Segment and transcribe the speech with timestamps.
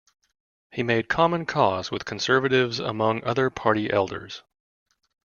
[0.71, 4.41] He made common cause with conservatives among other Party elders.